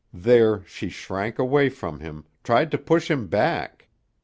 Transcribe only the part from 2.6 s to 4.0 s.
to push him back.